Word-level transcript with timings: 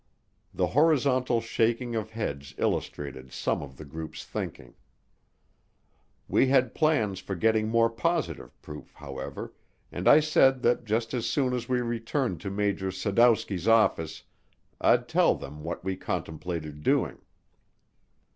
The 0.51 0.65
horizontal 0.73 1.41
shaking 1.41 1.93
of 1.95 2.09
heads 2.09 2.55
illustrated 2.57 3.31
some 3.31 3.61
of 3.61 3.77
the 3.77 3.85
group's 3.85 4.25
thinking. 4.25 4.73
We 6.27 6.47
had 6.47 6.73
plans 6.73 7.19
for 7.19 7.35
getting 7.35 7.67
more 7.69 7.87
positive 7.87 8.59
proof, 8.63 8.95
however, 8.95 9.53
and 9.91 10.07
I 10.07 10.19
said 10.19 10.63
that 10.63 10.85
just 10.85 11.13
as 11.13 11.27
soon 11.27 11.53
as 11.53 11.69
we 11.69 11.81
returned 11.81 12.41
to 12.41 12.49
Major 12.49 12.89
Sadowski's 12.89 13.67
office 13.67 14.23
I'd 14.81 15.07
tell 15.07 15.35
them 15.35 15.61
what 15.61 15.83
we 15.83 15.95
contemplated 15.95 16.81
doing. 16.81 17.19